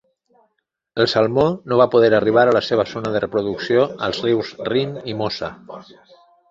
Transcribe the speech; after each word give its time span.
El 1.03 1.09
salmó 1.11 1.43
no 1.73 1.77
va 1.81 1.87
poder 1.97 2.09
arribar 2.21 2.47
a 2.47 2.57
la 2.57 2.63
seva 2.71 2.87
zona 2.95 3.15
de 3.17 3.23
reproducció 3.27 3.85
als 4.09 4.27
rius 4.29 4.55
Rin 4.75 5.01
i 5.15 5.19
Mosa. 5.23 5.57